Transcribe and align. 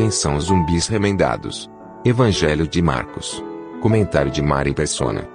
Quem 0.00 0.10
são 0.10 0.36
os 0.36 0.44
zumbis 0.44 0.88
remendados? 0.88 1.68
Evangelho 2.02 2.66
de 2.66 2.80
Marcos. 2.80 3.44
Comentário 3.82 4.30
de 4.30 4.40
Mari 4.40 4.72
Persona. 4.72 5.28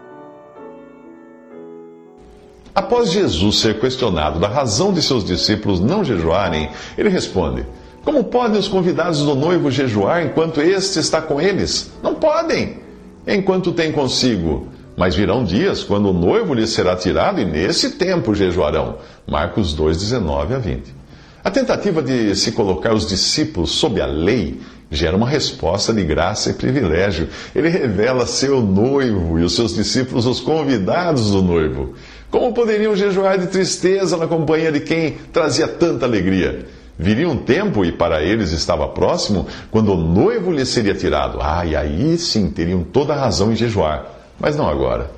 Após 2.73 3.11
Jesus 3.11 3.59
ser 3.59 3.79
questionado 3.79 4.39
da 4.39 4.47
razão 4.47 4.91
de 4.91 5.03
seus 5.03 5.23
discípulos 5.23 5.79
não 5.79 6.03
jejuarem, 6.03 6.71
ele 6.97 7.09
responde: 7.09 7.63
Como 8.03 8.23
podem 8.23 8.59
os 8.59 8.67
convidados 8.67 9.19
do 9.19 9.35
noivo 9.35 9.69
jejuar 9.69 10.25
enquanto 10.25 10.59
este 10.59 10.97
está 10.97 11.21
com 11.21 11.39
eles? 11.39 11.91
Não 12.01 12.15
podem, 12.15 12.79
enquanto 13.27 13.71
tem 13.71 13.91
consigo. 13.91 14.67
Mas 14.97 15.13
virão 15.13 15.43
dias 15.43 15.83
quando 15.83 16.09
o 16.09 16.13
noivo 16.13 16.55
lhes 16.55 16.71
será 16.71 16.95
tirado 16.95 17.39
e 17.39 17.45
nesse 17.45 17.91
tempo 17.97 18.33
jejuarão. 18.33 18.97
Marcos 19.27 19.75
2, 19.75 19.95
19 19.95 20.55
a 20.55 20.57
20. 20.57 21.04
A 21.45 21.51
tentativa 21.51 22.01
de 22.01 22.35
se 22.35 22.53
colocar 22.53 22.91
os 22.91 23.05
discípulos 23.05 23.69
sob 23.69 24.01
a 24.01 24.07
lei 24.07 24.59
gera 24.89 25.15
uma 25.15 25.29
resposta 25.29 25.93
de 25.93 26.03
graça 26.03 26.49
e 26.49 26.53
privilégio. 26.53 27.29
Ele 27.55 27.69
revela 27.69 28.25
ser 28.25 28.49
o 28.49 28.61
noivo 28.61 29.37
e 29.37 29.43
os 29.43 29.53
seus 29.53 29.75
discípulos 29.75 30.25
os 30.25 30.39
convidados 30.39 31.29
do 31.29 31.43
noivo. 31.43 31.93
Como 32.31 32.51
poderiam 32.51 32.95
jejuar 32.95 33.37
de 33.37 33.45
tristeza 33.45 34.17
na 34.17 34.25
companhia 34.25 34.71
de 34.71 34.79
quem 34.79 35.17
trazia 35.31 35.67
tanta 35.67 36.07
alegria? 36.07 36.65
Viria 36.97 37.29
um 37.29 37.37
tempo, 37.37 37.85
e 37.85 37.91
para 37.91 38.23
eles 38.23 38.51
estava 38.51 38.87
próximo, 38.87 39.45
quando 39.69 39.93
o 39.93 39.97
noivo 39.97 40.51
lhes 40.51 40.69
seria 40.69 40.95
tirado. 40.95 41.37
Ah, 41.39 41.63
e 41.63 41.75
aí 41.75 42.17
sim 42.17 42.49
teriam 42.49 42.83
toda 42.83 43.13
a 43.13 43.19
razão 43.19 43.51
em 43.51 43.55
jejuar, 43.55 44.03
mas 44.39 44.55
não 44.55 44.67
agora. 44.67 45.11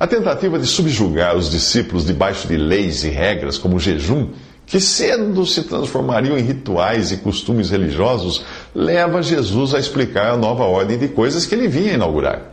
A 0.00 0.06
tentativa 0.08 0.58
de 0.58 0.66
subjugar 0.66 1.36
os 1.36 1.48
discípulos 1.48 2.04
debaixo 2.04 2.48
de 2.48 2.56
leis 2.56 3.04
e 3.04 3.10
regras, 3.10 3.56
como 3.56 3.76
o 3.76 3.78
jejum, 3.78 4.30
que 4.70 4.78
cedo 4.78 5.44
se 5.44 5.64
transformariam 5.64 6.38
em 6.38 6.42
rituais 6.42 7.10
e 7.10 7.16
costumes 7.16 7.70
religiosos, 7.70 8.44
leva 8.72 9.20
Jesus 9.20 9.74
a 9.74 9.80
explicar 9.80 10.30
a 10.30 10.36
nova 10.36 10.62
ordem 10.62 10.96
de 10.96 11.08
coisas 11.08 11.44
que 11.44 11.56
ele 11.56 11.66
vinha 11.66 11.94
inaugurar. 11.94 12.52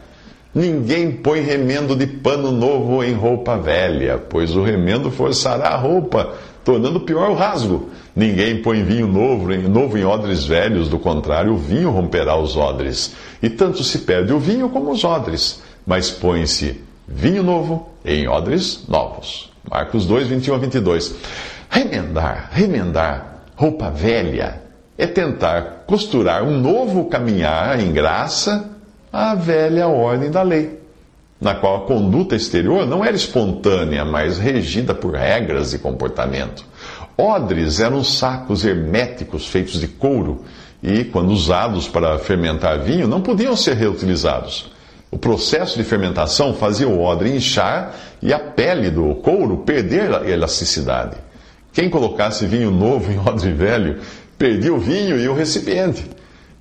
Ninguém 0.53 1.11
põe 1.11 1.41
remendo 1.41 1.95
de 1.95 2.07
pano 2.07 2.51
novo 2.51 3.03
em 3.03 3.13
roupa 3.13 3.55
velha, 3.55 4.17
pois 4.17 4.55
o 4.55 4.63
remendo 4.63 5.11
forçará 5.11 5.67
a 5.67 5.77
roupa, 5.77 6.33
tornando 6.65 7.01
pior 7.01 7.29
o 7.29 7.35
rasgo. 7.35 7.89
Ninguém 8.15 8.63
põe 8.63 8.83
vinho 8.83 9.05
novo 9.05 9.53
em, 9.53 9.67
novo 9.67 9.95
em 9.95 10.03
odres 10.03 10.43
velhos, 10.43 10.89
do 10.89 10.97
contrário, 10.97 11.53
o 11.53 11.57
vinho 11.57 11.91
romperá 11.91 12.35
os 12.35 12.57
odres. 12.57 13.13
E 13.43 13.47
tanto 13.47 13.83
se 13.83 13.99
perde 13.99 14.33
o 14.33 14.39
vinho 14.39 14.69
como 14.69 14.89
os 14.89 15.03
odres. 15.03 15.61
Mas 15.85 16.09
põe-se 16.09 16.81
vinho 17.07 17.43
novo 17.43 17.89
em 18.03 18.27
odres 18.27 18.85
novos. 18.87 19.51
Marcos 19.69 20.07
2, 20.07 20.29
21 20.29 20.55
a 20.55 20.57
22. 20.57 21.15
Remendar, 21.69 22.49
remendar 22.51 23.43
roupa 23.55 23.89
velha 23.89 24.61
é 24.97 25.05
tentar 25.05 25.83
costurar 25.85 26.43
um 26.43 26.59
novo 26.59 27.05
caminhar 27.05 27.79
em 27.79 27.91
graça 27.91 28.69
à 29.11 29.35
velha 29.35 29.87
ordem 29.87 30.29
da 30.31 30.41
lei, 30.41 30.79
na 31.39 31.55
qual 31.55 31.77
a 31.77 31.87
conduta 31.87 32.35
exterior 32.35 32.85
não 32.85 33.03
era 33.05 33.15
espontânea, 33.15 34.03
mas 34.03 34.37
regida 34.37 34.93
por 34.93 35.13
regras 35.13 35.71
de 35.71 35.79
comportamento. 35.79 36.65
Odres 37.17 37.79
eram 37.79 38.03
sacos 38.03 38.63
herméticos 38.63 39.47
feitos 39.47 39.79
de 39.79 39.87
couro 39.87 40.45
e, 40.83 41.03
quando 41.05 41.31
usados 41.31 41.87
para 41.87 42.17
fermentar 42.19 42.79
vinho, 42.79 43.07
não 43.07 43.21
podiam 43.21 43.55
ser 43.55 43.75
reutilizados. 43.75 44.71
O 45.09 45.17
processo 45.17 45.77
de 45.77 45.83
fermentação 45.83 46.53
fazia 46.53 46.87
o 46.87 47.01
odre 47.01 47.35
inchar 47.35 47.95
e 48.21 48.33
a 48.33 48.39
pele 48.39 48.91
do 48.91 49.15
couro 49.15 49.57
perder 49.59 50.13
a 50.13 50.29
elasticidade. 50.29 51.17
Quem 51.77 51.91
colocasse 51.91 52.47
vinho 52.47 52.71
novo 52.71 53.11
em 53.11 53.19
odre 53.19 53.51
velho 53.51 53.99
perdia 54.35 54.73
o 54.73 54.79
vinho 54.79 55.15
e 55.15 55.29
o 55.29 55.35
recipiente. 55.35 56.09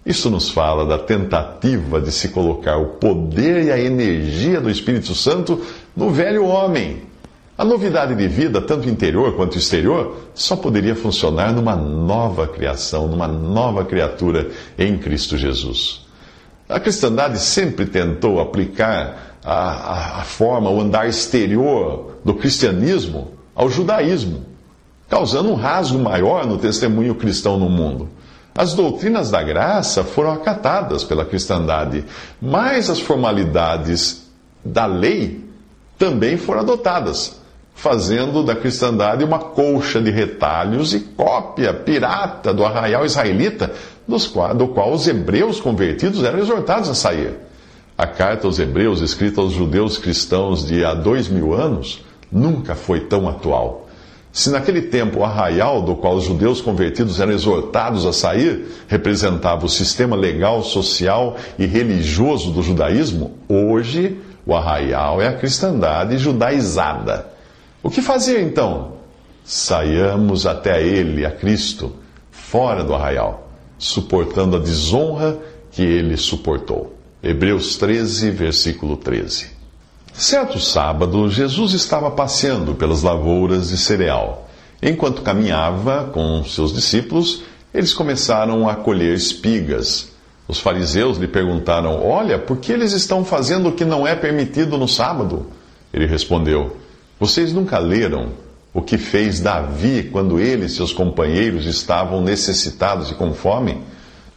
Isso 0.04 0.28
nos 0.28 0.50
fala 0.50 0.84
da 0.84 0.99
tentativa 0.99 1.99
de 1.99 2.12
se 2.12 2.28
colocar 2.28 2.77
o 2.77 2.99
poder 2.99 3.65
e 3.65 3.72
a 3.72 3.81
energia 3.81 4.60
do 4.60 4.69
Espírito 4.69 5.15
Santo 5.15 5.62
no 5.97 6.10
velho 6.10 6.44
homem. 6.44 7.04
A 7.56 7.65
novidade 7.65 8.15
de 8.15 8.28
vida, 8.28 8.60
tanto 8.60 8.91
interior 8.91 9.34
quanto 9.37 9.56
exterior, 9.56 10.19
só 10.34 10.54
poderia 10.54 10.94
funcionar 10.94 11.50
numa 11.50 11.75
nova 11.75 12.47
criação, 12.47 13.09
numa 13.09 13.27
nova 13.27 13.87
criatura 13.87 14.50
em 14.78 14.98
Cristo 14.98 15.38
Jesus. 15.38 16.04
A 16.69 16.78
cristandade 16.78 17.38
sempre 17.38 17.87
tentou 17.87 18.38
aplicar 18.38 19.38
a, 19.43 19.54
a, 19.54 20.21
a 20.21 20.25
forma, 20.25 20.69
o 20.69 20.78
andar 20.78 21.09
exterior 21.09 22.19
do 22.22 22.34
cristianismo 22.34 23.31
ao 23.54 23.71
judaísmo, 23.71 24.56
causando 25.09 25.50
um 25.50 25.55
rasgo 25.55 25.99
maior 25.99 26.47
no 26.47 26.59
testemunho 26.59 27.15
cristão 27.15 27.59
no 27.59 27.69
mundo. 27.69 28.09
As 28.55 28.72
doutrinas 28.72 29.31
da 29.31 29.43
graça 29.43 30.03
foram 30.03 30.33
acatadas 30.33 31.05
pela 31.05 31.25
cristandade, 31.25 32.05
mas 32.41 32.89
as 32.89 32.99
formalidades 32.99 34.27
da 34.65 34.87
lei 34.87 35.45
também 35.99 36.37
foram 36.37 36.61
adotadas, 36.61 37.39
fazendo 37.75 38.43
da 38.43 38.56
cristandade 38.56 39.22
uma 39.22 39.39
colcha 39.39 40.00
de 40.00 40.11
retalhos 40.11 40.95
e 40.95 41.00
cópia 41.00 41.75
pirata 41.75 42.53
do 42.53 42.65
arraial 42.65 43.05
israelita, 43.05 43.72
do 44.56 44.69
qual 44.69 44.93
os 44.93 45.06
hebreus 45.06 45.61
convertidos 45.61 46.25
eram 46.25 46.39
exortados 46.39 46.89
a 46.89 46.95
sair. 46.95 47.39
A 47.99 48.06
carta 48.06 48.47
aos 48.47 48.59
hebreus, 48.59 49.00
escrita 49.00 49.41
aos 49.41 49.53
judeus 49.53 49.99
cristãos 49.99 50.66
de 50.66 50.84
há 50.84 50.95
dois 50.95 51.28
mil 51.28 51.53
anos, 51.53 52.05
nunca 52.31 52.75
foi 52.75 53.00
tão 53.00 53.28
atual. 53.28 53.85
Se 54.36 54.50
naquele 54.50 54.82
tempo 54.82 55.20
o 55.20 55.24
arraial 55.24 55.80
do 55.80 55.97
qual 55.97 56.14
os 56.14 56.24
judeus 56.24 56.60
convertidos 56.60 57.20
eram 57.20 57.32
exortados 57.32 58.04
a 58.04 58.12
sair 58.12 58.66
representava 58.86 59.64
o 59.64 59.69
sistema 59.69 60.14
legal, 60.14 60.62
social 60.62 61.38
e 61.58 61.64
religioso 61.64 62.52
do 62.52 62.62
judaísmo, 62.62 63.38
hoje 63.48 64.20
o 64.44 64.54
arraial 64.54 65.22
é 65.22 65.28
a 65.28 65.38
cristandade 65.38 66.19
judaizada. 66.19 67.32
O 67.82 67.88
que 67.88 68.02
fazer 68.02 68.42
então? 68.42 68.98
Saiamos 69.42 70.47
até 70.47 70.86
ele, 70.86 71.24
a 71.24 71.30
Cristo, 71.30 71.94
fora 72.30 72.84
do 72.84 72.94
arraial, 72.94 73.48
suportando 73.78 74.56
a 74.56 74.60
desonra 74.60 75.38
que 75.70 75.80
ele 75.80 76.18
suportou. 76.18 76.94
Hebreus 77.22 77.78
13, 77.78 78.32
versículo 78.32 78.98
13. 78.98 79.56
Certo 80.19 80.59
sábado, 80.59 81.28
Jesus 81.28 81.75
estava 81.75 82.10
passeando 82.10 82.75
pelas 82.75 83.03
lavouras 83.03 83.69
de 83.69 83.77
cereal. 83.77 84.49
Enquanto 84.82 85.21
caminhava 85.21 86.04
com 86.04 86.43
seus 86.43 86.72
discípulos, 86.72 87.43
eles 87.72 87.93
começaram 87.93 88.66
a 88.66 88.75
colher 88.75 89.15
espigas. 89.15 90.09
Os 90.49 90.59
fariseus 90.59 91.19
lhe 91.19 91.28
perguntaram: 91.28 92.03
Olha, 92.03 92.38
por 92.38 92.56
que 92.56 92.72
eles 92.72 92.93
estão 92.93 93.27
fazendo 93.27 93.69
o 93.69 93.72
que 93.72 93.84
não 93.84 94.06
é 94.06 94.16
permitido 94.16 94.78
no 94.78 94.88
sábado? 94.88 95.49
Ele 95.93 96.06
respondeu: 96.06 96.78
Vocês 97.21 97.53
nunca 97.53 97.78
leram 97.78 98.31
o 98.72 98.81
que 98.81 98.97
fez 98.97 99.38
Davi 99.38 100.09
quando 100.10 100.41
ele 100.41 100.65
e 100.65 100.71
seus 100.71 100.95
companheiros 100.95 101.66
estavam 101.66 102.22
necessitados 102.22 103.10
e 103.10 103.15
com 103.15 103.34
fome? 103.34 103.83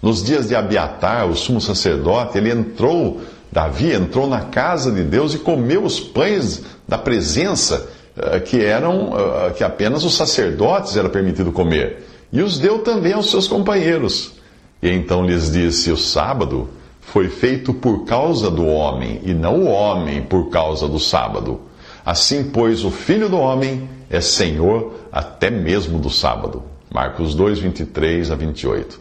Nos 0.01 0.21
dias 0.21 0.49
de 0.49 0.55
Abiatar, 0.55 1.25
o 1.25 1.35
sumo 1.37 1.61
sacerdote, 1.61 2.37
ele 2.37 2.51
entrou 2.51 3.21
Davi 3.51 3.91
entrou 3.91 4.27
na 4.27 4.41
casa 4.41 4.91
de 4.91 5.03
Deus 5.03 5.33
e 5.33 5.39
comeu 5.39 5.83
os 5.83 5.99
pães 5.99 6.63
da 6.87 6.97
presença 6.97 7.89
eh, 8.15 8.39
que 8.39 8.63
eram 8.63 9.13
eh, 9.17 9.49
que 9.51 9.63
apenas 9.63 10.03
os 10.03 10.15
sacerdotes 10.15 10.95
era 10.95 11.09
permitido 11.09 11.51
comer 11.51 12.05
e 12.31 12.41
os 12.41 12.59
deu 12.59 12.79
também 12.79 13.13
aos 13.13 13.29
seus 13.29 13.47
companheiros. 13.47 14.33
E 14.81 14.89
então 14.89 15.25
lhes 15.25 15.51
disse: 15.51 15.91
O 15.91 15.97
sábado 15.97 16.69
foi 17.01 17.27
feito 17.27 17.73
por 17.73 18.05
causa 18.05 18.51
do 18.51 18.65
homem 18.65 19.19
e 19.23 19.33
não 19.33 19.63
o 19.63 19.67
homem 19.67 20.21
por 20.21 20.49
causa 20.49 20.87
do 20.87 20.99
sábado. 20.99 21.61
Assim, 22.05 22.45
pois, 22.45 22.83
o 22.83 22.91
Filho 22.91 23.29
do 23.29 23.37
homem 23.37 23.89
é 24.09 24.21
Senhor 24.21 24.93
até 25.11 25.49
mesmo 25.49 25.99
do 25.99 26.09
sábado. 26.09 26.63
Marcos 26.91 27.35
2, 27.35 27.59
23 27.59 28.31
a 28.31 28.35
28. 28.35 28.99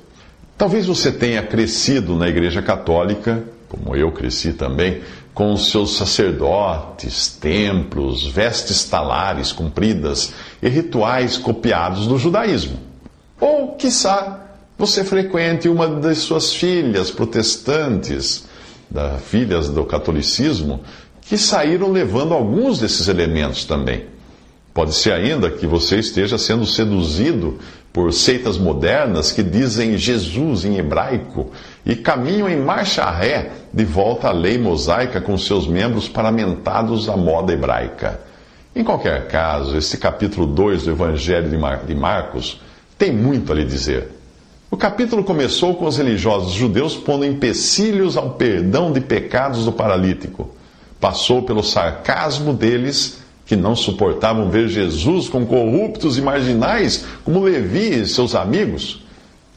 Talvez 0.56 0.86
você 0.86 1.12
tenha 1.12 1.42
crescido 1.42 2.16
na 2.16 2.28
Igreja 2.28 2.60
Católica 2.60 3.44
como 3.68 3.94
eu 3.94 4.10
cresci 4.12 4.52
também, 4.52 5.02
com 5.34 5.52
os 5.52 5.70
seus 5.70 5.96
sacerdotes, 5.96 7.28
templos, 7.28 8.26
vestes 8.26 8.84
talares 8.84 9.52
compridas 9.52 10.32
e 10.60 10.68
rituais 10.68 11.36
copiados 11.36 12.06
do 12.06 12.18
judaísmo. 12.18 12.78
Ou, 13.40 13.76
quiçá, 13.76 14.46
você 14.76 15.04
frequente 15.04 15.68
uma 15.68 15.86
das 15.86 16.18
suas 16.18 16.52
filhas 16.52 17.10
protestantes, 17.10 18.46
das 18.90 19.22
filhas 19.22 19.68
do 19.68 19.84
catolicismo, 19.84 20.80
que 21.20 21.36
saíram 21.36 21.92
levando 21.92 22.32
alguns 22.32 22.80
desses 22.80 23.06
elementos 23.06 23.64
também. 23.64 24.06
Pode 24.78 24.94
ser 24.94 25.12
ainda 25.12 25.50
que 25.50 25.66
você 25.66 25.98
esteja 25.98 26.38
sendo 26.38 26.64
seduzido 26.64 27.58
por 27.92 28.12
seitas 28.12 28.56
modernas 28.56 29.32
que 29.32 29.42
dizem 29.42 29.98
Jesus 29.98 30.64
em 30.64 30.76
hebraico 30.76 31.50
e 31.84 31.96
caminham 31.96 32.48
em 32.48 32.60
marcha 32.60 33.10
ré 33.10 33.50
de 33.74 33.84
volta 33.84 34.28
à 34.28 34.30
lei 34.30 34.56
mosaica 34.56 35.20
com 35.20 35.36
seus 35.36 35.66
membros 35.66 36.08
paramentados 36.08 37.08
à 37.08 37.16
moda 37.16 37.52
hebraica. 37.52 38.20
Em 38.72 38.84
qualquer 38.84 39.26
caso, 39.26 39.76
este 39.76 39.96
capítulo 39.96 40.46
2 40.46 40.84
do 40.84 40.92
Evangelho 40.92 41.50
de 41.84 41.94
Marcos 41.96 42.60
tem 42.96 43.10
muito 43.12 43.50
a 43.50 43.56
lhe 43.56 43.64
dizer. 43.64 44.12
O 44.70 44.76
capítulo 44.76 45.24
começou 45.24 45.74
com 45.74 45.86
os 45.86 45.98
religiosos 45.98 46.52
judeus 46.52 46.94
pondo 46.94 47.24
empecilhos 47.24 48.16
ao 48.16 48.30
perdão 48.34 48.92
de 48.92 49.00
pecados 49.00 49.64
do 49.64 49.72
paralítico. 49.72 50.54
Passou 51.00 51.42
pelo 51.42 51.64
sarcasmo 51.64 52.52
deles 52.52 53.26
que 53.48 53.56
não 53.56 53.74
suportavam 53.74 54.50
ver 54.50 54.68
Jesus 54.68 55.26
com 55.30 55.46
corruptos 55.46 56.18
e 56.18 56.22
marginais 56.22 57.06
como 57.24 57.40
Levi 57.40 58.02
e 58.02 58.06
seus 58.06 58.34
amigos, 58.34 59.02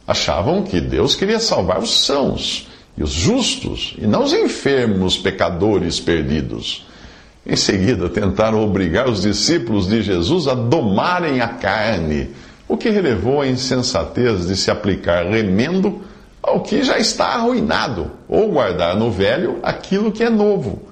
achavam 0.07 0.63
que 0.63 0.79
Deus 0.79 1.13
queria 1.13 1.41
salvar 1.41 1.79
os 1.79 2.05
sãos 2.05 2.69
e 2.97 3.03
os 3.03 3.11
justos, 3.11 3.95
e 3.97 4.07
não 4.07 4.23
os 4.23 4.31
enfermos 4.31 5.17
pecadores 5.17 5.99
perdidos. 5.99 6.88
Em 7.45 7.55
seguida, 7.57 8.07
tentaram 8.07 8.63
obrigar 8.63 9.09
os 9.09 9.23
discípulos 9.23 9.88
de 9.88 10.01
Jesus 10.01 10.47
a 10.47 10.53
domarem 10.53 11.41
a 11.41 11.49
carne, 11.49 12.29
o 12.69 12.77
que 12.77 12.89
relevou 12.89 13.41
a 13.41 13.47
insensatez 13.47 14.47
de 14.47 14.55
se 14.55 14.71
aplicar 14.71 15.25
remendo 15.25 16.01
ao 16.41 16.61
que 16.61 16.81
já 16.81 16.97
está 16.97 17.25
arruinado, 17.27 18.09
ou 18.29 18.51
guardar 18.51 18.95
no 18.95 19.11
velho 19.11 19.59
aquilo 19.61 20.13
que 20.13 20.23
é 20.23 20.29
novo. 20.29 20.90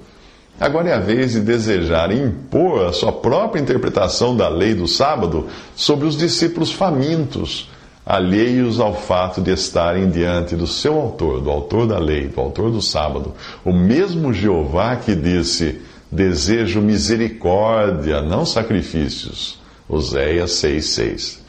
Agora 0.60 0.90
é 0.90 0.94
a 0.94 1.00
vez 1.00 1.32
de 1.32 1.40
desejar 1.40 2.12
impor 2.12 2.86
a 2.86 2.92
sua 2.92 3.14
própria 3.14 3.62
interpretação 3.62 4.36
da 4.36 4.50
lei 4.50 4.74
do 4.74 4.88
sábado 4.88 5.48
sobre 5.74 6.06
os 6.06 6.18
discípulos 6.18 6.70
famintos, 6.70 7.70
alheios 8.06 8.78
ao 8.80 8.94
fato 8.94 9.40
de 9.40 9.52
estarem 9.52 10.10
diante 10.10 10.58
do 10.58 10.68
seu 10.68 11.00
autor, 11.00 11.40
do 11.40 11.50
autor 11.50 11.88
da 11.88 11.98
lei, 11.98 12.28
do 12.28 12.42
autor 12.42 12.72
do 12.72 12.82
sábado, 12.82 13.34
o 13.64 13.72
mesmo 13.72 14.34
Jeová 14.34 14.98
que 14.98 15.16
disse: 15.16 15.82
Desejo 16.12 16.82
misericórdia, 16.82 18.22
não 18.22 18.46
sacrifícios. 18.46 19.60
Oséias 19.88 20.52
6,6. 20.52 21.40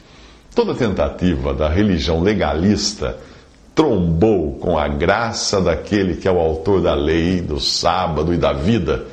Toda 0.55 0.73
tentativa 0.73 1.53
da 1.53 1.67
religião 1.67 2.21
legalista 2.21 3.17
trombou 3.73 4.53
com 4.59 4.77
a 4.77 4.87
graça 4.87 5.61
daquele 5.61 6.15
que 6.15 6.27
é 6.27 6.31
o 6.31 6.39
autor 6.39 6.81
da 6.81 6.93
lei, 6.93 7.41
do 7.41 7.59
sábado 7.59 8.33
e 8.33 8.37
da 8.37 8.53
vida, 8.53 9.05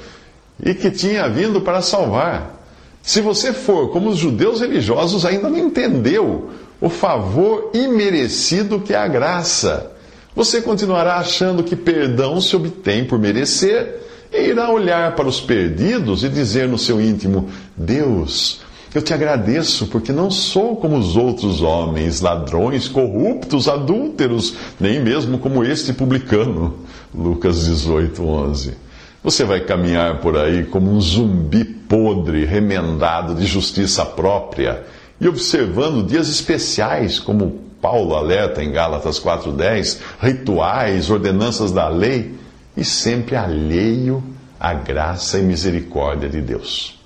e 0.63 0.75
que 0.75 0.91
tinha 0.91 1.29
vindo 1.29 1.61
para 1.61 1.81
salvar. 1.81 2.57
Se 3.03 3.21
você 3.21 3.53
for 3.53 3.91
como 3.91 4.11
os 4.11 4.19
judeus 4.19 4.61
religiosos, 4.61 5.25
ainda 5.25 5.49
não 5.49 5.59
entendeu 5.59 6.51
o 6.81 6.89
favor 6.89 7.71
imerecido 7.75 8.81
que 8.81 8.93
é 8.93 8.99
a 8.99 9.09
graça. 9.09 9.93
Você 10.35 10.61
continuará 10.61 11.17
achando 11.17 11.65
que 11.65 11.75
perdão 11.75 12.41
se 12.41 12.55
obtém 12.55 13.05
por 13.05 13.19
merecer 13.19 14.03
e 14.33 14.49
irá 14.49 14.71
olhar 14.71 15.17
para 15.17 15.27
os 15.27 15.41
perdidos 15.41 16.23
e 16.23 16.29
dizer 16.29 16.69
no 16.69 16.79
seu 16.79 17.01
íntimo: 17.01 17.49
Deus, 17.77 18.61
eu 18.95 19.03
te 19.03 19.13
agradeço 19.13 19.87
porque 19.89 20.13
não 20.13 20.31
sou 20.31 20.77
como 20.77 20.97
os 20.97 21.17
outros 21.17 21.61
homens, 21.61 22.21
ladrões, 22.21 22.89
corruptos, 22.89 23.69
adúlteros, 23.69 24.55
nem 24.81 25.01
mesmo 25.01 25.39
como 25.39 25.65
este 25.65 25.93
publicano. 25.93 26.79
Lucas 27.15 27.67
18, 27.67 28.23
11. 28.27 28.75
Você 29.23 29.45
vai 29.45 29.61
caminhar 29.61 30.21
por 30.21 30.37
aí 30.37 30.65
como 30.65 30.91
um 30.91 31.01
zumbi 31.01 31.65
podre, 31.65 32.45
remendado 32.45 33.35
de 33.35 33.47
justiça 33.47 34.05
própria 34.05 34.85
e 35.21 35.27
observando 35.27 36.07
dias 36.07 36.29
especiais, 36.29 37.19
como 37.19 37.61
Paulo 37.81 38.15
alerta 38.15 38.63
em 38.63 38.71
Gálatas 38.71 39.21
4,10, 39.21 39.99
rituais, 40.21 41.11
ordenanças 41.11 41.73
da 41.73 41.89
lei, 41.89 42.35
e 42.77 42.85
sempre 42.85 43.35
alheio 43.35 44.23
à 44.59 44.73
graça 44.73 45.39
e 45.39 45.43
misericórdia 45.43 46.29
de 46.29 46.41
Deus. 46.41 46.98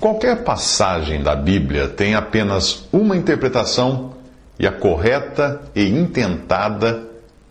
Qualquer 0.00 0.44
passagem 0.44 1.24
da 1.24 1.34
Bíblia 1.34 1.88
tem 1.88 2.14
apenas 2.14 2.86
uma 2.92 3.16
interpretação 3.16 4.12
e 4.56 4.64
a 4.64 4.70
correta 4.70 5.60
e 5.74 5.88
intentada 5.88 7.02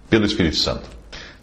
pelo 0.10 0.26
Espírito 0.26 0.56
Santo. 0.56 0.90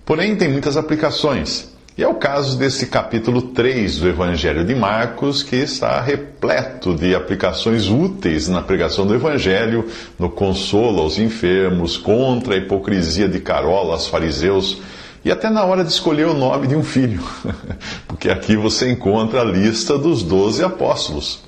Porém, 0.02 0.34
tem 0.34 0.48
muitas 0.48 0.78
aplicações. 0.78 1.74
E 1.96 2.02
é 2.02 2.08
o 2.08 2.14
caso 2.14 2.58
desse 2.58 2.86
capítulo 2.86 3.42
3 3.42 3.98
do 3.98 4.08
Evangelho 4.08 4.64
de 4.64 4.74
Marcos, 4.74 5.42
que 5.42 5.56
está 5.56 6.00
repleto 6.00 6.94
de 6.96 7.14
aplicações 7.14 7.86
úteis 7.86 8.48
na 8.48 8.62
pregação 8.62 9.06
do 9.06 9.14
Evangelho, 9.14 9.86
no 10.18 10.30
consolo 10.30 11.02
aos 11.02 11.18
enfermos, 11.18 11.98
contra 11.98 12.54
a 12.54 12.56
hipocrisia 12.56 13.28
de 13.28 13.40
Carola 13.40 13.92
aos 13.92 14.06
fariseus 14.06 14.80
e 15.24 15.30
até 15.30 15.48
na 15.48 15.64
hora 15.64 15.82
de 15.82 15.90
escolher 15.90 16.26
o 16.26 16.34
nome 16.34 16.66
de 16.66 16.76
um 16.76 16.82
filho, 16.82 17.22
porque 18.06 18.28
aqui 18.28 18.56
você 18.56 18.90
encontra 18.90 19.40
a 19.40 19.44
lista 19.44 19.96
dos 19.96 20.22
doze 20.22 20.62
apóstolos. 20.62 21.42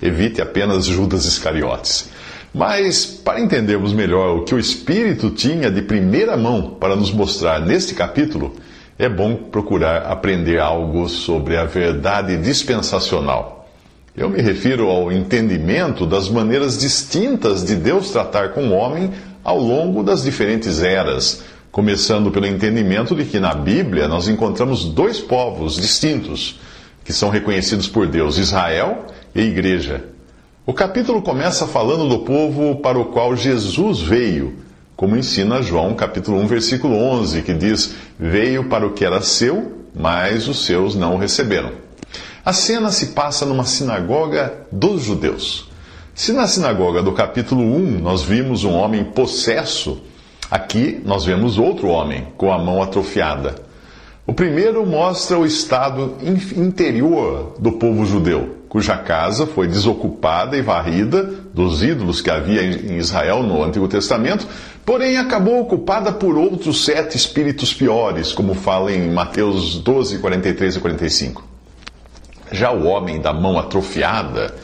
Evite 0.00 0.40
apenas 0.40 0.86
Judas 0.86 1.26
Iscariotes. 1.26 2.08
Mas, 2.52 3.04
para 3.04 3.38
entendermos 3.38 3.92
melhor 3.92 4.38
o 4.38 4.44
que 4.44 4.54
o 4.54 4.58
Espírito 4.58 5.30
tinha 5.30 5.70
de 5.70 5.82
primeira 5.82 6.36
mão 6.36 6.76
para 6.80 6.96
nos 6.96 7.12
mostrar 7.12 7.60
neste 7.60 7.94
capítulo, 7.94 8.56
é 8.98 9.08
bom 9.08 9.34
procurar 9.34 10.06
aprender 10.06 10.58
algo 10.58 11.08
sobre 11.08 11.56
a 11.56 11.64
verdade 11.64 12.36
dispensacional. 12.38 13.68
Eu 14.16 14.28
me 14.28 14.42
refiro 14.42 14.88
ao 14.88 15.12
entendimento 15.12 16.04
das 16.04 16.28
maneiras 16.28 16.76
distintas 16.76 17.64
de 17.64 17.76
Deus 17.76 18.10
tratar 18.10 18.50
com 18.50 18.68
o 18.68 18.72
homem 18.72 19.12
ao 19.44 19.58
longo 19.58 20.02
das 20.02 20.24
diferentes 20.24 20.82
eras, 20.82 21.42
Começando 21.70 22.32
pelo 22.32 22.46
entendimento 22.46 23.14
de 23.14 23.24
que 23.24 23.38
na 23.38 23.54
Bíblia 23.54 24.08
nós 24.08 24.26
encontramos 24.26 24.86
dois 24.86 25.20
povos 25.20 25.76
distintos 25.76 26.58
que 27.04 27.12
são 27.12 27.28
reconhecidos 27.28 27.86
por 27.86 28.08
Deus: 28.08 28.38
Israel 28.38 29.06
e 29.32 29.42
Igreja. 29.42 30.04
O 30.66 30.72
capítulo 30.72 31.22
começa 31.22 31.68
falando 31.68 32.08
do 32.08 32.20
povo 32.20 32.76
para 32.80 32.98
o 32.98 33.06
qual 33.06 33.36
Jesus 33.36 34.00
veio, 34.00 34.56
como 34.96 35.16
ensina 35.16 35.62
João, 35.62 35.94
capítulo 35.94 36.38
1, 36.40 36.46
versículo 36.48 36.96
11, 36.96 37.42
que 37.42 37.54
diz: 37.54 37.94
Veio 38.18 38.64
para 38.64 38.84
o 38.84 38.92
que 38.92 39.04
era 39.04 39.22
seu, 39.22 39.84
mas 39.94 40.48
os 40.48 40.64
seus 40.64 40.96
não 40.96 41.14
o 41.14 41.18
receberam. 41.18 41.70
A 42.44 42.52
cena 42.52 42.90
se 42.90 43.08
passa 43.08 43.46
numa 43.46 43.64
sinagoga 43.64 44.66
dos 44.72 45.02
judeus. 45.02 45.68
Se 46.16 46.32
na 46.32 46.48
sinagoga 46.48 47.00
do 47.00 47.12
capítulo 47.12 47.62
1 47.62 48.00
nós 48.00 48.22
vimos 48.22 48.64
um 48.64 48.72
homem 48.72 49.04
possesso, 49.04 50.02
Aqui 50.50 51.00
nós 51.04 51.24
vemos 51.24 51.58
outro 51.58 51.86
homem 51.88 52.26
com 52.36 52.52
a 52.52 52.58
mão 52.58 52.82
atrofiada. 52.82 53.54
O 54.26 54.32
primeiro 54.32 54.84
mostra 54.84 55.38
o 55.38 55.46
estado 55.46 56.16
interior 56.56 57.54
do 57.58 57.72
povo 57.72 58.04
judeu, 58.04 58.56
cuja 58.68 58.96
casa 58.96 59.46
foi 59.46 59.68
desocupada 59.68 60.56
e 60.56 60.62
varrida 60.62 61.22
dos 61.54 61.82
ídolos 61.84 62.20
que 62.20 62.30
havia 62.30 62.62
em 62.62 62.96
Israel 62.96 63.44
no 63.44 63.62
Antigo 63.62 63.86
Testamento, 63.86 64.46
porém 64.84 65.16
acabou 65.18 65.60
ocupada 65.60 66.10
por 66.10 66.36
outros 66.36 66.84
sete 66.84 67.16
espíritos 67.16 67.72
piores, 67.72 68.32
como 68.32 68.54
fala 68.54 68.92
em 68.92 69.08
Mateus 69.10 69.78
12, 69.78 70.18
43 70.18 70.76
e 70.76 70.80
45. 70.80 71.44
Já 72.50 72.72
o 72.72 72.86
homem 72.86 73.20
da 73.20 73.32
mão 73.32 73.56
atrofiada, 73.56 74.54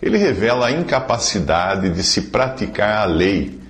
ele 0.00 0.18
revela 0.18 0.66
a 0.66 0.72
incapacidade 0.72 1.90
de 1.90 2.02
se 2.04 2.22
praticar 2.22 3.02
a 3.02 3.04
lei 3.04 3.61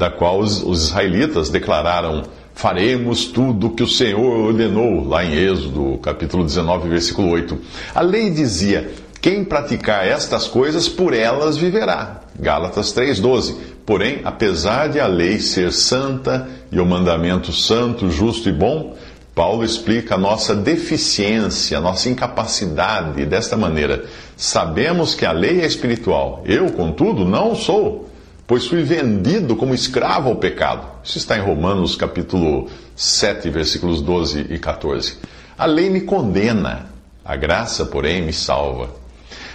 da 0.00 0.10
qual 0.10 0.38
os, 0.38 0.62
os 0.62 0.86
israelitas 0.86 1.50
declararam: 1.50 2.22
Faremos 2.54 3.26
tudo 3.26 3.66
o 3.66 3.70
que 3.70 3.82
o 3.82 3.86
Senhor 3.86 4.46
ordenou, 4.46 5.06
lá 5.06 5.22
em 5.22 5.34
Êxodo, 5.34 5.98
capítulo 5.98 6.42
19, 6.42 6.88
versículo 6.88 7.28
8. 7.28 7.58
A 7.94 8.00
lei 8.00 8.30
dizia: 8.30 8.90
Quem 9.20 9.44
praticar 9.44 10.06
estas 10.06 10.48
coisas, 10.48 10.88
por 10.88 11.12
elas 11.12 11.58
viverá. 11.58 12.22
Gálatas 12.38 12.94
3,12. 12.94 13.56
Porém, 13.84 14.20
apesar 14.24 14.88
de 14.88 14.98
a 14.98 15.06
lei 15.06 15.38
ser 15.38 15.70
santa 15.70 16.48
e 16.72 16.80
o 16.80 16.86
mandamento 16.86 17.52
santo, 17.52 18.10
justo 18.10 18.48
e 18.48 18.52
bom, 18.52 18.96
Paulo 19.34 19.64
explica 19.64 20.14
a 20.14 20.18
nossa 20.18 20.54
deficiência, 20.54 21.76
a 21.76 21.80
nossa 21.80 22.08
incapacidade 22.08 23.26
desta 23.26 23.56
maneira. 23.56 24.04
Sabemos 24.36 25.14
que 25.14 25.26
a 25.26 25.32
lei 25.32 25.60
é 25.60 25.66
espiritual. 25.66 26.42
Eu, 26.46 26.70
contudo, 26.70 27.24
não 27.24 27.54
sou 27.54 28.09
pois 28.50 28.66
fui 28.66 28.82
vendido 28.82 29.54
como 29.54 29.72
escravo 29.72 30.28
ao 30.28 30.34
pecado. 30.34 30.84
Isso 31.04 31.18
está 31.18 31.38
em 31.38 31.40
Romanos 31.40 31.94
capítulo 31.94 32.68
7, 32.96 33.48
versículos 33.48 34.02
12 34.02 34.46
e 34.50 34.58
14. 34.58 35.18
A 35.56 35.66
lei 35.66 35.88
me 35.88 36.00
condena, 36.00 36.86
a 37.24 37.36
graça, 37.36 37.86
porém, 37.86 38.22
me 38.22 38.32
salva. 38.32 38.90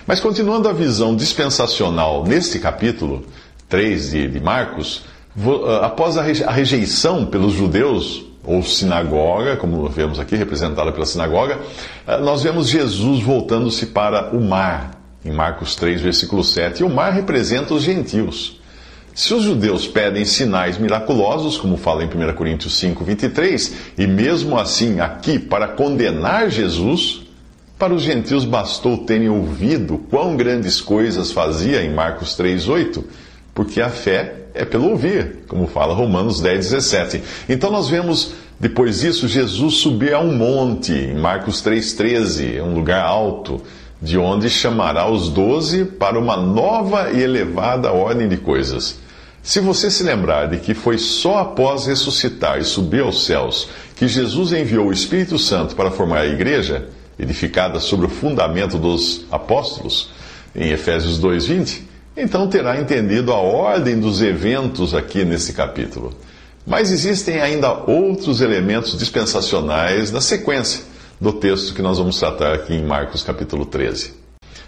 Mas 0.08 0.22
continuando 0.22 0.70
a 0.70 0.72
visão 0.72 1.14
dispensacional 1.14 2.24
neste 2.24 2.58
capítulo 2.58 3.26
3 3.68 4.12
de, 4.12 4.28
de 4.30 4.40
Marcos, 4.40 5.04
ah, 5.38 5.88
após 5.88 6.18
a 6.18 6.22
rejeição 6.54 7.26
pelos 7.26 7.52
judeus, 7.52 8.24
ou 8.46 8.64
sinagoga, 8.64 9.58
como 9.58 9.90
vemos 9.90 10.22
aqui 10.22 10.38
representada 10.38 10.94
pela 10.94 11.06
sinagoga, 11.06 11.60
ah, 12.08 12.18
nós 12.20 12.44
vemos 12.44 12.70
Jesus 12.70 13.22
voltando-se 13.22 13.88
para 13.88 14.34
o 14.34 14.40
mar, 14.40 14.92
em 15.26 15.34
Marcos 15.34 15.76
3, 15.76 16.00
versículo 16.00 16.46
7. 16.46 16.80
E 16.80 16.86
o 16.86 16.90
mar 16.90 17.12
representa 17.12 17.74
os 17.74 17.84
gentios. 17.84 18.64
Se 19.16 19.34
os 19.34 19.44
judeus 19.44 19.88
pedem 19.88 20.26
sinais 20.26 20.78
miraculosos, 20.78 21.58
como 21.58 21.78
fala 21.78 22.04
em 22.04 22.08
1 22.08 22.34
Coríntios 22.34 22.78
5, 22.78 23.02
23, 23.02 23.74
e 23.98 24.06
mesmo 24.06 24.60
assim 24.60 25.00
aqui 25.00 25.40
para 25.40 25.70
condenar 25.70 26.50
Jesus, 26.50 27.22
para 27.80 27.94
os 27.94 28.02
gentios 28.02 28.44
bastou 28.44 28.98
terem 28.98 29.30
ouvido 29.30 29.98
quão 30.10 30.36
grandes 30.36 30.82
coisas 30.82 31.32
fazia 31.32 31.82
em 31.82 31.94
Marcos 31.94 32.36
3, 32.36 32.68
8, 32.68 33.06
porque 33.54 33.80
a 33.80 33.90
fé 33.90 34.34
é 34.54 34.66
pelo 34.66 34.90
ouvir, 34.90 35.46
como 35.48 35.66
fala 35.66 35.94
Romanos 35.94 36.42
10, 36.42 36.72
17. 36.72 37.24
Então 37.48 37.72
nós 37.72 37.88
vemos 37.88 38.34
depois 38.60 39.00
disso 39.00 39.30
Jesus 39.30 39.76
subir 39.76 40.14
a 40.14 40.20
um 40.20 40.36
monte, 40.36 40.92
em 40.92 41.16
Marcos 41.16 41.62
3, 41.62 41.94
13, 41.94 42.60
um 42.60 42.76
lugar 42.76 43.06
alto, 43.06 43.62
de 44.02 44.18
onde 44.18 44.50
chamará 44.50 45.10
os 45.10 45.30
doze 45.30 45.86
para 45.86 46.20
uma 46.20 46.36
nova 46.36 47.12
e 47.14 47.22
elevada 47.22 47.94
ordem 47.94 48.28
de 48.28 48.36
coisas. 48.36 49.05
Se 49.46 49.60
você 49.60 49.92
se 49.92 50.02
lembrar 50.02 50.48
de 50.48 50.58
que 50.58 50.74
foi 50.74 50.98
só 50.98 51.38
após 51.38 51.86
ressuscitar 51.86 52.60
e 52.60 52.64
subir 52.64 53.02
aos 53.02 53.26
céus 53.26 53.70
que 53.96 54.08
Jesus 54.08 54.52
enviou 54.52 54.88
o 54.88 54.92
Espírito 54.92 55.38
Santo 55.38 55.76
para 55.76 55.92
formar 55.92 56.22
a 56.22 56.26
igreja, 56.26 56.88
edificada 57.18 57.80
sobre 57.80 58.08
o 58.08 58.10
fundamento 58.10 58.80
dos 58.80 59.24
apóstolos, 59.32 60.10
em 60.56 60.72
Efésios 60.72 61.20
2:20, 61.20 61.84
então 62.18 62.48
terá 62.48 62.82
entendido 62.82 63.32
a 63.32 63.38
ordem 63.38 64.00
dos 64.00 64.20
eventos 64.20 64.96
aqui 64.96 65.24
nesse 65.24 65.54
capítulo. 65.54 66.12
Mas 66.66 66.92
existem 66.92 67.40
ainda 67.40 67.72
outros 67.72 68.42
elementos 68.42 68.98
dispensacionais 68.98 70.12
na 70.12 70.22
sequência 70.22 70.82
do 71.22 71.32
texto 71.32 71.76
que 71.76 71.84
nós 71.84 72.00
vamos 72.00 72.18
tratar 72.18 72.52
aqui 72.52 72.74
em 72.74 72.84
Marcos 72.84 73.22
capítulo 73.22 73.64
13. 73.68 74.25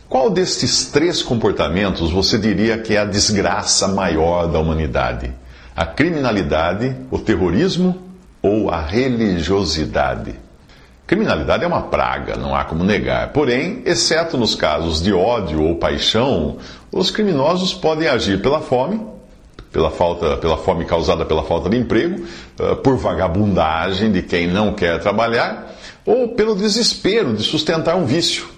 Qual 0.10 0.30
destes 0.30 0.86
três 0.86 1.22
comportamentos 1.22 2.12
você 2.12 2.38
diria 2.38 2.78
que 2.78 2.96
é 2.96 3.00
a 3.00 3.06
desgraça 3.06 3.90
maior 3.90 4.48
da 4.48 4.58
humanidade? 4.58 5.34
A 5.76 5.86
criminalidade, 5.86 6.96
o 7.12 7.20
terrorismo 7.20 8.04
ou 8.42 8.70
a 8.70 8.80
religiosidade? 8.80 10.36
Criminalidade 11.06 11.66
é 11.66 11.68
uma 11.68 11.82
praga, 11.82 12.38
não 12.38 12.56
há 12.56 12.64
como 12.64 12.86
negar. 12.86 13.34
Porém, 13.34 13.82
exceto 13.86 14.38
nos 14.38 14.56
casos 14.56 15.02
de 15.02 15.12
ódio 15.12 15.62
ou 15.62 15.76
paixão, 15.76 16.58
os 16.90 17.12
criminosos 17.12 17.74
podem 17.74 18.08
agir 18.08 18.42
pela 18.42 18.62
fome, 18.62 19.02
pela 19.74 19.92
falta, 19.92 20.38
pela 20.38 20.56
fome 20.56 20.86
causada 20.86 21.26
pela 21.26 21.44
falta 21.44 21.70
de 21.70 21.76
emprego, 21.76 22.26
eh, 22.58 22.76
por 22.76 22.96
vagabundagem 22.96 24.10
de 24.10 24.22
quem 24.22 24.48
não 24.48 24.74
quer 24.74 25.02
trabalhar, 25.02 25.76
ou 26.06 26.30
pelo 26.30 26.56
desespero 26.56 27.34
de 27.34 27.44
sustentar 27.44 27.98
um 27.98 28.06
vício. 28.06 28.57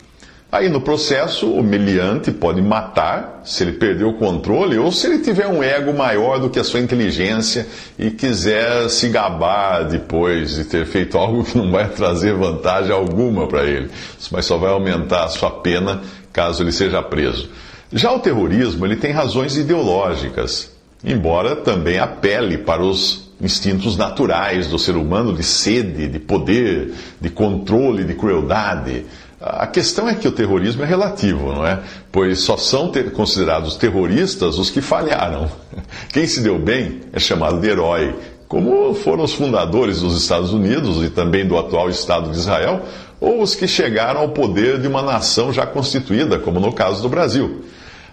Aí 0.51 0.67
no 0.67 0.81
processo, 0.81 1.47
o 1.47 1.61
meliante 1.61 2.31
pode 2.31 2.59
matar 2.59 3.41
se 3.45 3.63
ele 3.63 3.73
perder 3.73 4.05
o 4.05 4.13
controle 4.13 4.79
ou 4.79 4.91
se 4.91 5.05
ele 5.05 5.19
tiver 5.19 5.47
um 5.47 5.61
ego 5.61 5.93
maior 5.93 6.39
do 6.39 6.49
que 6.49 6.57
a 6.57 6.63
sua 6.63 6.79
inteligência 6.79 7.67
e 7.99 8.09
quiser 8.09 8.89
se 8.89 9.09
gabar 9.09 9.83
depois 9.83 10.55
de 10.55 10.63
ter 10.65 10.87
feito 10.87 11.19
algo 11.19 11.43
que 11.43 11.55
não 11.55 11.69
vai 11.69 11.87
trazer 11.89 12.33
vantagem 12.33 12.91
alguma 12.91 13.47
para 13.47 13.63
ele, 13.63 13.91
mas 14.31 14.45
só 14.45 14.57
vai 14.57 14.71
aumentar 14.71 15.25
a 15.25 15.29
sua 15.29 15.51
pena 15.51 16.01
caso 16.33 16.63
ele 16.63 16.71
seja 16.71 17.01
preso. 17.03 17.49
Já 17.93 18.11
o 18.11 18.19
terrorismo, 18.19 18.85
ele 18.85 18.95
tem 18.95 19.11
razões 19.11 19.55
ideológicas, 19.55 20.71
embora 21.03 21.55
também 21.55 21.99
apele 21.99 22.57
para 22.57 22.81
os 22.81 23.29
instintos 23.41 23.95
naturais 23.95 24.67
do 24.67 24.77
ser 24.77 24.95
humano 24.95 25.33
de 25.33 25.43
sede, 25.43 26.07
de 26.07 26.19
poder, 26.19 26.93
de 27.21 27.29
controle, 27.29 28.03
de 28.03 28.13
crueldade. 28.13 29.05
A 29.41 29.65
questão 29.67 30.09
é 30.09 30.15
que 30.15 30.27
o 30.27 30.31
terrorismo 30.33 30.83
é 30.83 30.85
relativo, 30.85 31.53
não 31.53 31.65
é? 31.65 31.79
Pois 32.11 32.39
só 32.39 32.57
são 32.57 32.89
ter 32.89 33.13
considerados 33.13 33.77
terroristas 33.77 34.57
os 34.57 34.69
que 34.69 34.81
falharam. 34.81 35.49
Quem 36.11 36.27
se 36.27 36.41
deu 36.41 36.59
bem 36.59 37.01
é 37.13 37.19
chamado 37.19 37.61
de 37.61 37.67
herói, 37.69 38.15
como 38.49 38.93
foram 38.93 39.23
os 39.23 39.33
fundadores 39.33 40.01
dos 40.01 40.21
Estados 40.21 40.51
Unidos 40.51 41.01
e 41.05 41.09
também 41.09 41.47
do 41.47 41.57
atual 41.57 41.89
Estado 41.89 42.31
de 42.31 42.37
Israel, 42.37 42.81
ou 43.21 43.41
os 43.41 43.55
que 43.55 43.65
chegaram 43.65 44.21
ao 44.21 44.29
poder 44.29 44.79
de 44.81 44.87
uma 44.87 45.01
nação 45.01 45.53
já 45.53 45.65
constituída, 45.65 46.37
como 46.37 46.59
no 46.59 46.73
caso 46.73 47.01
do 47.01 47.07
Brasil. 47.07 47.63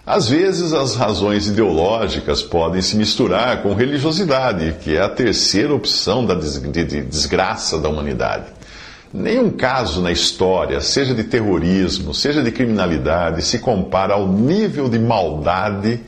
Às 0.05 0.29
vezes, 0.29 0.71
as 0.71 0.95
razões 0.95 1.47
ideológicas 1.47 2.41
podem 2.41 2.81
se 2.81 2.95
misturar 2.95 3.61
com 3.61 3.73
religiosidade, 3.73 4.77
que 4.81 4.95
é 4.95 5.01
a 5.01 5.09
terceira 5.09 5.75
opção 5.75 6.25
da 6.25 6.33
desgraça 6.33 7.77
da 7.77 7.89
humanidade. 7.89 8.56
Nenhum 9.17 9.49
caso 9.49 9.99
na 9.99 10.11
história, 10.11 10.79
seja 10.79 11.15
de 11.15 11.23
terrorismo, 11.23 12.13
seja 12.13 12.43
de 12.43 12.51
criminalidade, 12.51 13.41
se 13.41 13.57
compara 13.57 14.13
ao 14.13 14.27
nível 14.27 14.87
de 14.87 14.99
maldade 14.99 15.99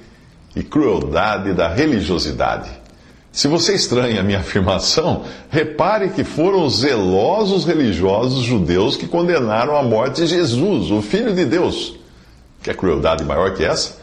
e 0.56 0.62
crueldade 0.62 1.54
da 1.54 1.68
religiosidade. 1.68 2.70
Se 3.32 3.48
você 3.48 3.74
estranha 3.74 4.20
a 4.20 4.24
minha 4.24 4.38
afirmação, 4.42 5.24
repare 5.50 6.10
que 6.10 6.24
foram 6.24 6.63
os 6.63 6.82
zelosos 6.82 7.66
religiosos 7.66 8.44
judeus 8.44 8.96
que 8.96 9.08
condenaram 9.08 9.75
à 9.75 9.82
morte 9.82 10.28
Jesus, 10.28 10.92
o 10.92 11.01
Filho 11.01 11.34
de 11.34 11.46
Deus. 11.46 11.96
Que 12.62 12.72
crueldade 12.75 13.24
maior 13.25 13.56
que 13.56 13.66
essa? 13.66 13.98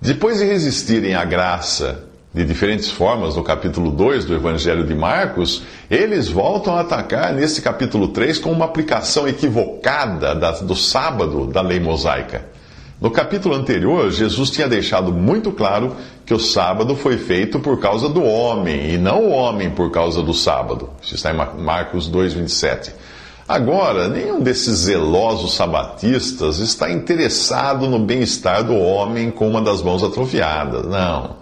Depois 0.00 0.38
de 0.38 0.44
resistirem 0.46 1.14
à 1.14 1.22
graça 1.22 2.07
de 2.32 2.44
diferentes 2.44 2.90
formas 2.90 3.36
no 3.36 3.42
capítulo 3.42 3.90
2 3.90 4.26
do 4.26 4.34
Evangelho 4.34 4.84
de 4.84 4.94
Marcos, 4.94 5.62
eles 5.90 6.28
voltam 6.28 6.76
a 6.76 6.80
atacar 6.80 7.32
nesse 7.32 7.62
capítulo 7.62 8.08
3 8.08 8.38
com 8.38 8.52
uma 8.52 8.66
aplicação 8.66 9.26
equivocada 9.26 10.34
da, 10.34 10.52
do 10.52 10.76
sábado 10.76 11.46
da 11.46 11.62
lei 11.62 11.80
mosaica. 11.80 12.44
No 13.00 13.10
capítulo 13.10 13.54
anterior, 13.54 14.10
Jesus 14.10 14.50
tinha 14.50 14.68
deixado 14.68 15.12
muito 15.12 15.52
claro 15.52 15.94
que 16.26 16.34
o 16.34 16.38
sábado 16.38 16.96
foi 16.96 17.16
feito 17.16 17.60
por 17.60 17.78
causa 17.80 18.08
do 18.08 18.22
homem 18.22 18.90
e 18.90 18.98
não 18.98 19.24
o 19.26 19.30
homem 19.30 19.70
por 19.70 19.90
causa 19.90 20.20
do 20.20 20.34
sábado. 20.34 20.90
Isso 21.00 21.14
está 21.14 21.32
em 21.32 21.62
Marcos 21.62 22.10
2,27. 22.10 22.90
Agora, 23.48 24.08
nenhum 24.08 24.40
desses 24.40 24.80
zelosos 24.80 25.54
sabatistas 25.54 26.58
está 26.58 26.90
interessado 26.90 27.88
no 27.88 27.98
bem-estar 27.98 28.62
do 28.64 28.74
homem 28.74 29.30
com 29.30 29.48
uma 29.48 29.62
das 29.62 29.80
mãos 29.80 30.02
atrofiadas. 30.02 30.84
Não. 30.84 31.36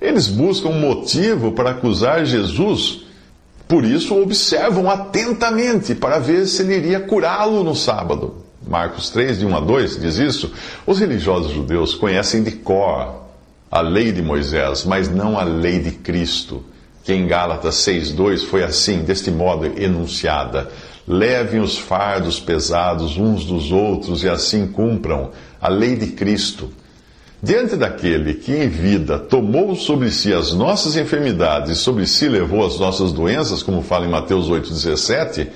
Eles 0.00 0.28
buscam 0.28 0.70
motivo 0.70 1.52
para 1.52 1.70
acusar 1.70 2.24
Jesus, 2.24 3.02
por 3.68 3.84
isso 3.84 4.20
observam 4.20 4.90
atentamente 4.90 5.94
para 5.94 6.18
ver 6.18 6.46
se 6.46 6.62
ele 6.62 6.76
iria 6.76 7.00
curá-lo 7.00 7.62
no 7.62 7.74
sábado. 7.74 8.36
Marcos 8.66 9.10
3, 9.10 9.40
de 9.40 9.46
1 9.46 9.56
a 9.56 9.60
2, 9.60 10.00
diz 10.00 10.16
isso. 10.16 10.52
Os 10.86 10.98
religiosos 10.98 11.52
judeus 11.52 11.94
conhecem 11.94 12.42
de 12.42 12.52
cor 12.52 13.20
a 13.70 13.80
lei 13.80 14.10
de 14.10 14.22
Moisés, 14.22 14.84
mas 14.84 15.08
não 15.08 15.38
a 15.38 15.44
lei 15.44 15.78
de 15.78 15.92
Cristo, 15.92 16.64
que 17.04 17.12
em 17.12 17.26
Gálatas 17.26 17.76
6,2 17.76 18.44
foi 18.44 18.64
assim, 18.64 19.02
deste 19.02 19.30
modo 19.30 19.66
enunciada: 19.66 20.70
Levem 21.06 21.60
os 21.60 21.78
fardos 21.78 22.40
pesados 22.40 23.16
uns 23.16 23.44
dos 23.44 23.70
outros 23.70 24.22
e 24.24 24.28
assim 24.28 24.66
cumpram 24.66 25.30
a 25.60 25.68
lei 25.68 25.96
de 25.96 26.08
Cristo. 26.08 26.70
Diante 27.42 27.74
daquele 27.74 28.34
que 28.34 28.52
em 28.52 28.68
vida 28.68 29.18
tomou 29.18 29.74
sobre 29.74 30.10
si 30.10 30.30
as 30.30 30.52
nossas 30.52 30.94
enfermidades 30.94 31.70
e 31.70 31.74
sobre 31.74 32.06
si 32.06 32.28
levou 32.28 32.66
as 32.66 32.78
nossas 32.78 33.12
doenças, 33.12 33.62
como 33.62 33.80
fala 33.80 34.04
em 34.04 34.10
Mateus 34.10 34.50
8,17, 34.50 35.48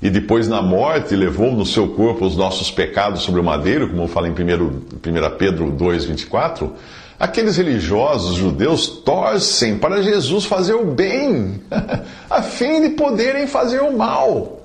e 0.00 0.08
depois 0.08 0.46
na 0.46 0.62
morte 0.62 1.16
levou 1.16 1.50
no 1.50 1.66
seu 1.66 1.88
corpo 1.88 2.24
os 2.24 2.36
nossos 2.36 2.70
pecados 2.70 3.22
sobre 3.22 3.40
o 3.40 3.44
madeiro, 3.44 3.88
como 3.88 4.06
fala 4.06 4.28
em 4.28 4.30
1, 4.30 4.34
1 4.34 5.36
Pedro 5.36 5.72
2,24, 5.72 6.70
aqueles 7.18 7.56
religiosos 7.56 8.36
judeus 8.36 8.86
torcem 8.86 9.78
para 9.78 10.00
Jesus 10.00 10.44
fazer 10.44 10.74
o 10.74 10.86
bem, 10.86 11.60
a 12.30 12.40
fim 12.40 12.82
de 12.82 12.90
poderem 12.90 13.48
fazer 13.48 13.80
o 13.80 13.96
mal. 13.96 14.61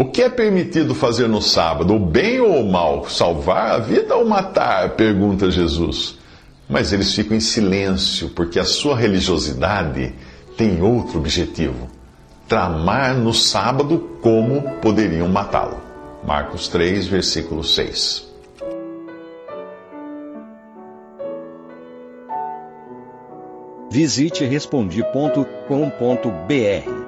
O 0.00 0.04
que 0.04 0.22
é 0.22 0.28
permitido 0.28 0.94
fazer 0.94 1.28
no 1.28 1.42
sábado, 1.42 1.92
o 1.92 1.98
bem 1.98 2.38
ou 2.38 2.60
o 2.60 2.70
mal? 2.70 3.08
Salvar 3.08 3.72
a 3.72 3.78
vida 3.78 4.14
ou 4.14 4.24
matar? 4.24 4.90
pergunta 4.90 5.50
Jesus. 5.50 6.16
Mas 6.70 6.92
eles 6.92 7.12
ficam 7.12 7.36
em 7.36 7.40
silêncio, 7.40 8.28
porque 8.28 8.60
a 8.60 8.64
sua 8.64 8.96
religiosidade 8.96 10.14
tem 10.56 10.80
outro 10.80 11.18
objetivo: 11.18 11.88
tramar 12.46 13.16
no 13.16 13.34
sábado 13.34 13.98
como 14.22 14.62
poderiam 14.80 15.26
matá-lo. 15.26 15.80
Marcos 16.24 16.68
3, 16.68 17.08
versículo 17.08 17.64
6. 17.64 18.28
Visite 23.90 24.44
respondi.com.br 24.44 27.07